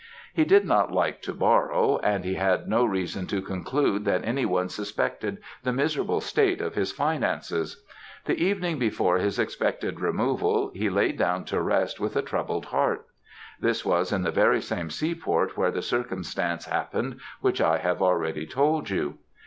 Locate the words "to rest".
11.45-11.99